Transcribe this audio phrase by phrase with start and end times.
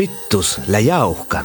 [0.00, 1.44] pittus lä jauhkan.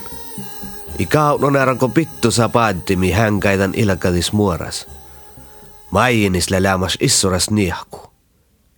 [0.99, 4.87] I kaunoneranko pittusa paattimi hänkäitän ilkadis muoras.
[5.91, 7.99] Maijinis lä lämmas issuras niehku.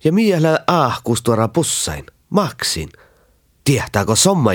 [0.04, 2.90] Ja miehellä ahkus tuora pussain, maksin.
[3.64, 4.52] Tiehtääkö somma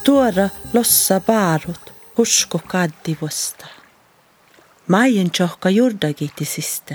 [0.00, 0.10] itike?
[0.10, 3.66] Stora lossa paarut usko kaddivosta.
[4.88, 6.94] Maien johka jurdagittisista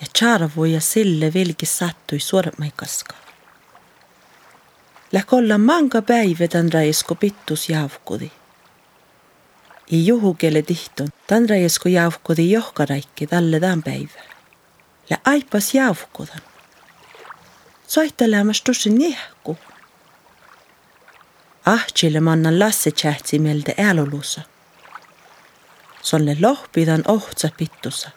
[0.00, 3.14] ja charvoja sille vilki sattui surmaikaska.
[5.12, 8.30] Läkolla manga päivä tän raisko pittus javkudi.
[9.90, 14.20] I juhukele tihtun tän raisko javkudi johkaraikki talle tämän päivä.
[15.10, 16.40] Lä aipas javkudan.
[17.86, 19.56] Soittelemas tosi niehku.
[21.66, 24.40] Ahtjille mannan Lasse tjähtsi mieltä älolussa.
[26.02, 28.10] Sonne lohpidan ohtsa pittusa.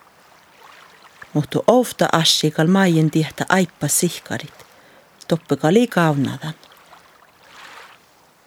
[1.33, 4.65] Mutta ofta assikal maien tihtä aippa sihkarit.
[5.27, 6.53] Toppika liikaunadan.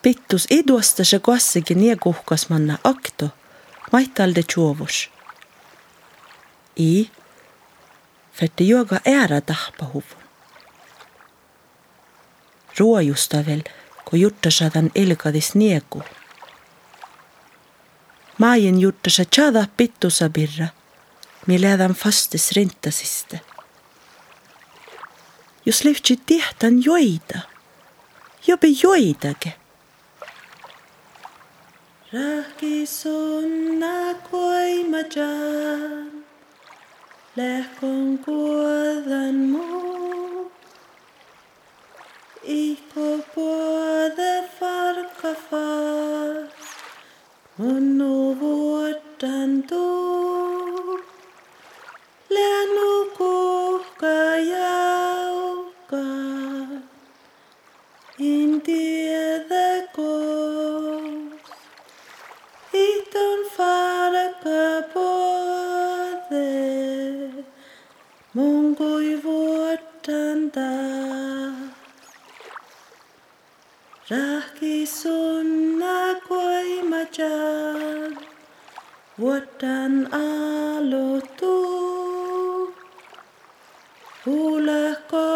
[0.01, 3.29] Pittus iduosta se kossikin nie kuhkas manna akto,
[3.91, 5.11] maittalde tjuovus.
[6.79, 7.11] I,
[8.33, 10.23] fette juoga ära tahpahuvun.
[12.79, 13.63] Ruojusta veel
[14.13, 16.03] kun juttasadan ilkadis nieku.
[18.37, 20.67] Maien juttasa tjada pittusa birra,
[21.47, 23.39] milädan fastes rintasiste.
[25.65, 27.39] Jos lyhtsi tiehtan joida,
[28.47, 29.53] jobi joidage.
[32.13, 36.11] Rahki sonna koimajan,
[37.35, 39.92] lehkon kuodan muu.
[58.23, 61.41] in dir the goes.
[62.73, 65.01] Iton fara kapode,
[68.35, 70.71] mongo i vuotanda.
[74.11, 75.97] Rahki sunna
[76.27, 78.11] koi majan,
[79.19, 81.55] vuotan alotu.
[84.25, 85.32] Hulahko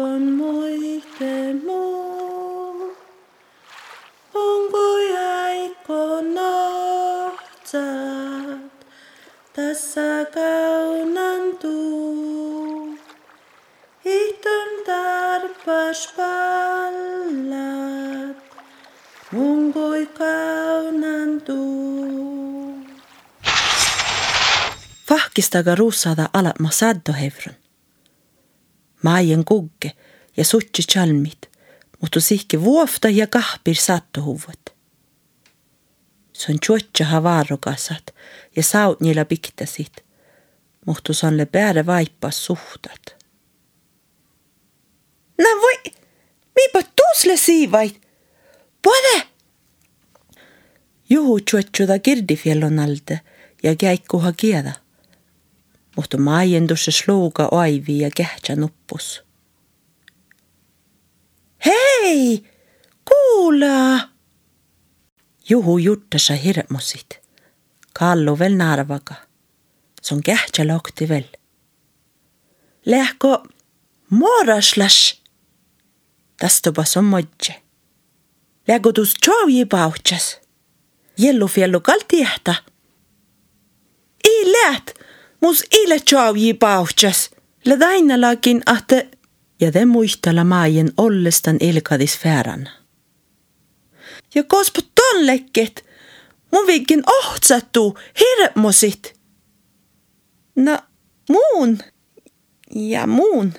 [0.00, 2.96] on muiden muu.
[4.34, 7.80] Onko jäikko nohtsat
[9.52, 12.98] tässä kaunan tuu.
[14.04, 18.36] Ihtön tarpas pallat,
[19.32, 19.74] mun
[20.18, 22.78] kaunan tuu.
[25.08, 27.59] Fahkistaga ruusada alat masaddo hevron.
[29.02, 29.92] Maien kugge
[30.36, 31.50] ja sutsi chalmit,
[32.00, 34.70] mutta sihki vuofta ja kahpir sattohuvut.
[36.32, 38.14] Se on tjuotja havarokasat
[38.56, 39.92] ja saut niillä piktasit,
[40.86, 43.16] mutta se on le päädä vaippas suhtat.
[45.38, 45.92] No voi,
[46.56, 48.00] miipa tuusle siivait.
[48.82, 49.26] Pode!
[51.10, 53.20] Juhu tjuotjuda kirdifiellon alde
[53.62, 54.72] ja käikkuha kieda.
[55.96, 59.22] Mutta maiendusse sluuga aivi ja kähtsä nuppus.
[61.64, 62.44] Hei,
[63.08, 64.08] kuula!
[65.48, 67.20] Juhu juttasa hirmusit.
[67.92, 69.14] Kallu veel narvaga.
[70.02, 71.24] Se on kähtsä lokti veel.
[72.86, 73.46] Lähko
[74.10, 75.22] moraslas.
[76.40, 77.62] Tastupas on modje.
[78.68, 80.40] Lähko tuus tjaavi pauhtsas.
[81.18, 82.54] Jellu fiellu kaltiehta.
[84.24, 84.90] I läht,
[85.40, 87.30] mus ille tjaavi pauhtsas.
[87.66, 89.08] Ladainalakin ahte
[89.60, 92.68] ja te muistella maien ollestan ilkadis fääran.
[94.34, 95.84] Ja kospa ton lekket,
[96.52, 99.20] mun viikin ohtsattu hirmusit.
[100.56, 100.78] No,
[101.28, 101.78] muun
[102.74, 103.54] ja muun.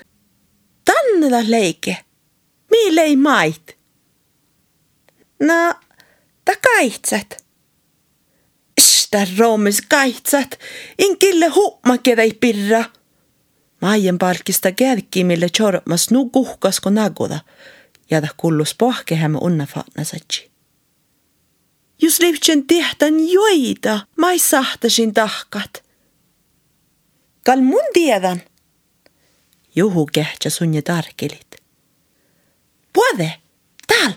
[0.85, 1.97] Tannela leike.
[2.71, 3.77] Mille ei mait.
[5.39, 5.73] No,
[6.45, 7.45] ta kaitsat.
[8.81, 10.59] Mistä roomis kaitsat,
[10.99, 12.83] in kille huumakeda ei pirra.
[13.81, 17.39] Maien palkista kärki, mille chormas nu kuhkasko naguda,
[18.11, 20.51] ja ta kullus pohkehämme unna fatnasatsi.
[22.01, 25.83] Jos livtsen tehtän joida, ma ei sahtasin tahkat.
[27.45, 28.41] Kal mun tiedän.
[29.75, 31.55] Juhu kehtsä sunja tarkelit.
[32.93, 33.33] Puode,
[33.87, 34.11] tal!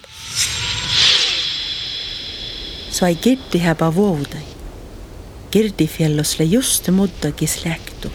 [2.91, 4.54] Sai kirti häpä vuodai.
[5.55, 8.13] Kirtifjellosle just muttakin släktu.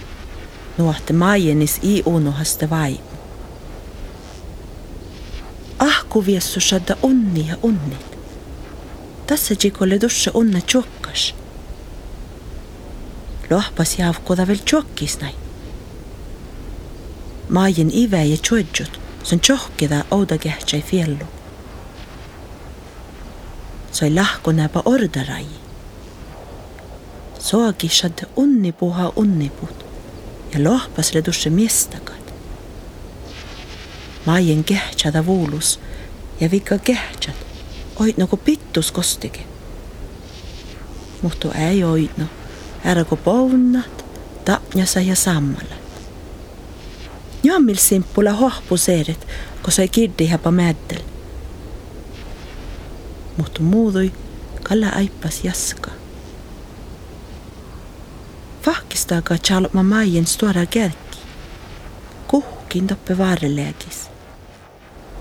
[0.77, 2.99] Nuohte maajenis i unohasta vaimu.
[5.79, 8.17] Ahku viessu shadda onni ja onnit.
[9.27, 11.35] Tässä jikolle dussa onna tjokkas.
[13.49, 15.35] Lohpas jaavkoda veel tjokkis näin.
[17.49, 21.25] Maajen ive ja tjodjut, sen tjokkida ouda kehtsai fiellu.
[23.91, 25.58] Sai lahko näpä ordarai.
[27.39, 29.85] Soagi shadda onni puha onniput
[30.53, 32.33] ja lohpas le dusse miestakat.
[34.25, 35.79] Maajen kehtsada vuulus
[36.39, 37.35] ja vika kehtsad
[37.99, 39.45] oid nagu pittus kostigi.
[41.21, 42.25] Mutta ei oidno,
[42.85, 44.05] ära kun pounat,
[44.45, 45.79] tapnjasa ja sammalat.
[47.43, 49.27] Jammil simpula hohpuseerit,
[49.63, 51.03] kun sai kirdi häpä mäddel.
[53.37, 54.11] Mutta muudui,
[54.63, 55.98] kalla aipas jaska.
[59.09, 61.19] Fahkistaaga chalma maien stora kärki.
[62.27, 64.09] Kuhkin toppe vaareleegis.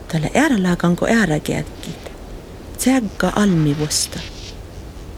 [0.09, 2.13] Tälle äärelaaganko ääräkärkit.
[2.79, 4.19] Tsägga almivusta.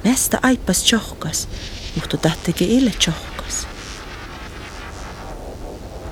[0.05, 1.49] Mesta aipas tjohkas,
[1.95, 3.67] mutta tahtegi ille tjohkas.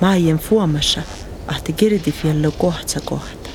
[0.00, 1.02] Maien fuomassa
[1.46, 3.50] ahti kirdifiello kohtsa kohta.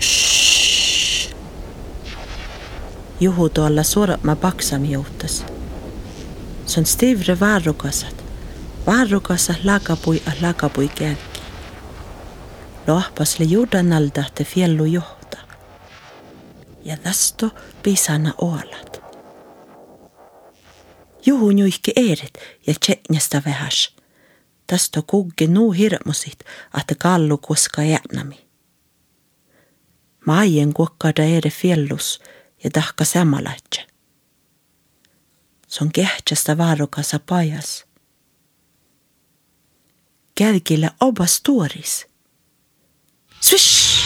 [0.00, 1.34] Shhh.
[3.20, 5.44] Juhu tuolla suorama paksami joutas.
[6.74, 8.24] Se on stivre varrukasat.
[8.86, 11.40] Varrukasat lakapui ah lakapui kärki.
[12.86, 15.38] Lohpasle juudanalda te fiellu johta
[16.84, 17.50] ja tästä
[17.82, 19.02] pisana oolat.
[21.26, 22.34] Juhu juihki eerit
[22.66, 23.96] ja tsetnästä vähäs.
[24.66, 26.38] Tästä kugge nuu hirmusit,
[26.80, 28.46] että kallu koska jäänämi.
[30.26, 32.20] Maien kuokkada ere fiellus
[32.64, 33.93] ja tahka samalaitse.
[35.74, 37.84] Se on kehtsästä vaarukassa pajas.
[40.34, 42.06] Kärkillä obas tuoris.
[43.40, 43.98] Swish!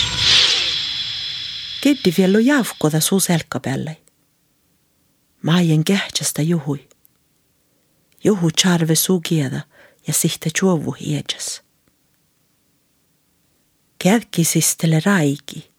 [1.81, 3.97] Keddifiello jaavkoda suu selka peale.
[5.43, 6.89] Maien kehtsästä juhui.
[8.25, 9.61] Juhu charve suu kieda
[10.07, 11.63] ja sihte juovu hiedjas.
[13.99, 15.71] Kädki sistele raigi.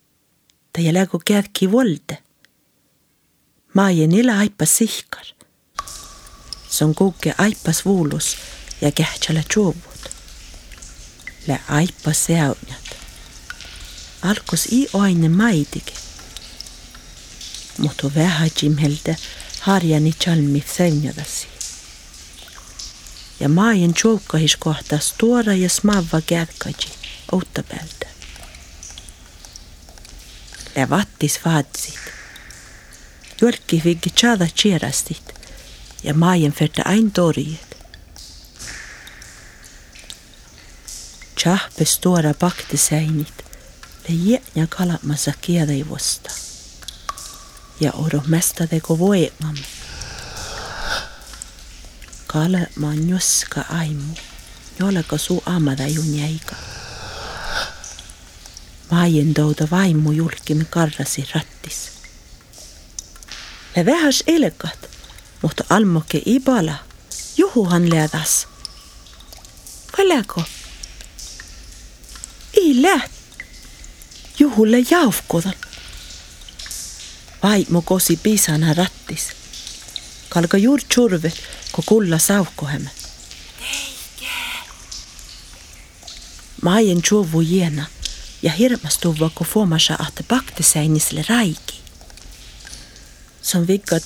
[0.74, 2.24] Ta ja lägu kädki volde.
[3.74, 5.39] Maien ila aipas sihkar.
[6.70, 8.38] Se on kukke aipas vuulus
[8.82, 10.10] ja kehtsäle juovut.
[11.48, 13.00] Le aipas seaunjat
[14.22, 15.94] alkos i aine maidigi.
[17.78, 19.16] Mutta vähän jimhelde
[19.60, 21.48] harjani chalmi seunjadasi.
[23.40, 26.92] Ja maajen tjoukahis kohta stora ja smavva kärkaji
[27.32, 28.08] outapältä.
[30.76, 32.00] Levattis vaatsit.
[33.42, 35.39] Jolki viggi tjada tjerastit
[36.04, 37.78] ja maajen färte ain torjet.
[41.36, 43.40] Tjahpe stora bakte seinit
[44.56, 46.30] ja kalamassa kiedaivosta.
[47.80, 49.66] Ja oro mesta teko voimamme.
[52.28, 54.14] Kale ma nyoska aimu,
[54.80, 56.56] jolleka suu amada junjäiga.
[58.92, 61.92] Maien touda vaimu julkimi karrasi rattis.
[63.76, 64.89] Le vähäs elekat,
[65.42, 66.76] mutta almoke ibala,
[67.38, 68.48] juhuhan leadas.
[69.92, 70.44] Kaleko?
[72.54, 73.12] Ei läht
[74.40, 75.54] juhulle jaavkodan.
[77.44, 79.28] Vaimo kosi piisana rattis.
[80.30, 81.34] Kalka juur tšurve,
[81.72, 82.90] ko kulla saavkoheme.
[86.62, 87.86] Maien tšuvu jiena
[88.42, 91.80] ja hirmastuva, ko fuomasa ahte baktiseinisle raigi.
[93.42, 94.00] Se on vikka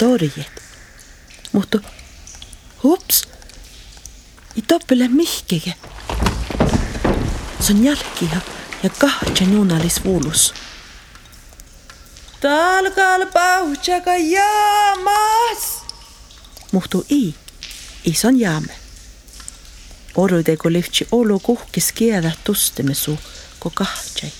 [1.53, 1.79] Mutta
[2.83, 3.23] hups,
[4.55, 5.73] ei toppele mihkige.
[7.59, 8.41] Se on jalkia
[8.83, 10.53] ja kahtja nuunalis vuulus.
[12.41, 15.83] Talkal pauhtsaka jaamas!
[16.71, 17.35] Muhtu i,
[18.05, 18.75] ison jaame.
[20.15, 23.19] Orudego liftsi olu kuhkis kiedä tustemesu
[23.59, 24.31] ko kahtsai.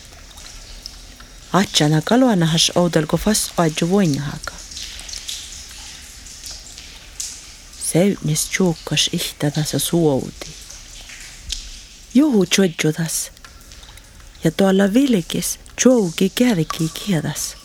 [1.53, 4.62] Atsana kaluanahas oudelko fast aidju voinnahaga.
[7.94, 10.50] Säynis tjuukas ihtadas ja suoudi.
[12.14, 13.32] Juhu tjodjudas.
[14.44, 17.56] Ja tuolla vilkis tjougi kärki kiedas.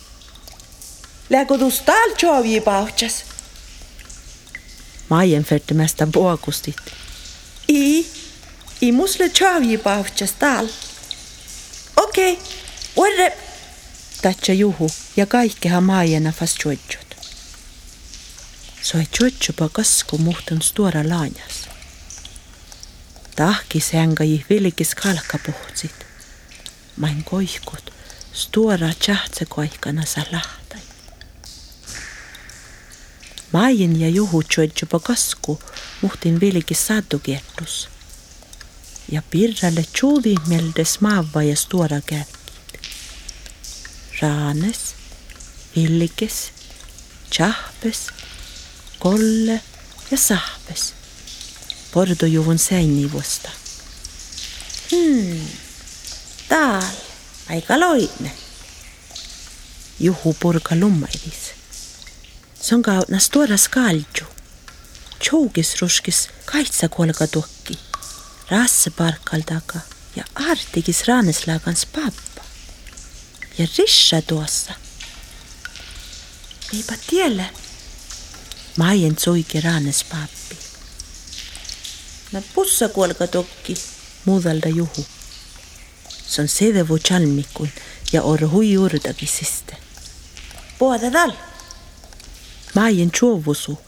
[1.29, 3.23] Läggo du stal tjovi pauhtas?
[5.09, 6.77] Maien färte mesta puokustit.
[7.67, 8.05] I,
[8.81, 10.67] i musle tjovi pauhtas tal.
[11.95, 12.45] Okei, okay.
[12.95, 13.37] orre.
[14.21, 17.08] Tatsa juhu ja kaikkeha Maiena fast tjodjud.
[18.91, 21.57] Soi tjodjupa kasku muhtun stora laanjas.
[23.35, 25.95] Tahkis hängai vilkis kalkapuhtsit.
[26.97, 27.93] Main koihkut
[28.33, 30.81] stora tjahtse koihkana sa lahtai.
[33.51, 35.61] Maien ja juhu tjodjupa kasku
[36.01, 37.89] muhtin vilkis satukiertus.
[39.11, 42.79] Ja pirralle tjuvi mieldes maava ja stora kärkit.
[44.21, 44.95] Raanes,
[45.75, 46.51] vilkis,
[47.29, 48.07] tjahpes,
[48.99, 49.61] kolle
[50.11, 50.93] ja sahpes.
[51.91, 53.49] Pordojuvun säinivusta.
[54.91, 55.47] Hmm,
[56.49, 56.83] tal,
[57.49, 58.31] aika loine.
[59.99, 61.53] Juhu purka lummaivis.
[62.61, 64.25] Se on kautna stora skalju.
[65.19, 67.79] Tjougis ruskis kaitsakolka tukki.
[68.49, 69.79] Rasse parkal taga
[70.15, 72.43] ja artigis raaneslaagans pappa.
[73.57, 74.73] Ja risha tuossa.
[76.73, 77.49] Eipä tielle.
[78.79, 80.55] Maien suiki raanes pappi.
[82.31, 83.75] No pussa kuolka tukki.
[84.25, 85.05] Muudalda juhu.
[86.27, 87.73] Se on sedevu chalmikuin
[88.13, 89.77] ja orhui juurdagi siste.
[90.77, 91.31] Puhuta tal.
[92.75, 93.79] Maien tjuovusu.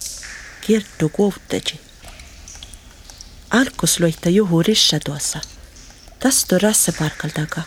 [0.61, 1.79] Kirtu kuuhteji.
[3.49, 5.41] Alkus loita juhu risha tuossa.
[6.19, 7.63] Tastu rasseparkal taga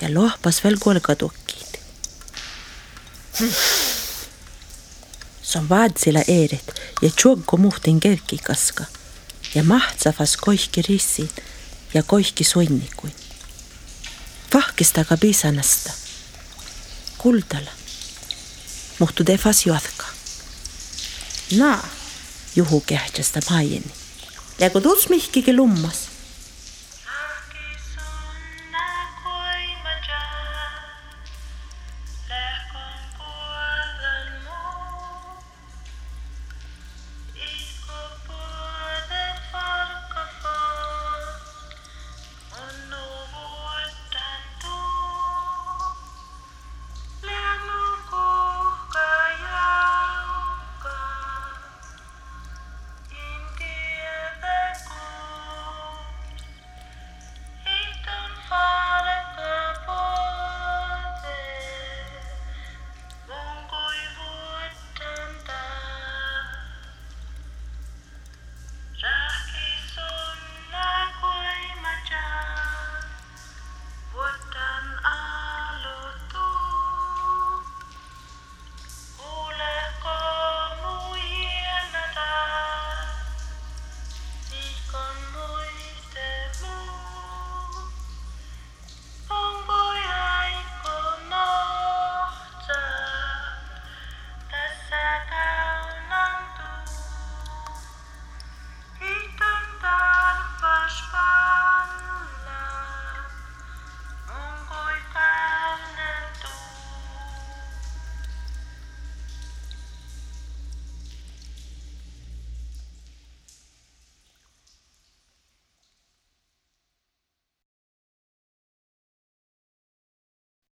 [0.00, 1.78] ja lohpas veel kolka tukkid.
[5.68, 8.84] Vaadsilla eeret ja tjuokko muhtin kerki kaska
[9.54, 11.30] ja mahtsavas koihki rissin
[11.94, 13.12] ja koihki sunnikuin.
[14.54, 15.90] Vahkistaga piisanasta.
[17.18, 17.70] Kuldala.
[18.98, 20.06] Muhtu defas jatka.
[21.56, 21.88] Naa,
[22.56, 23.92] Juhu kehtsästä maieni.
[24.58, 26.11] läggo tuus mihkigi lummas.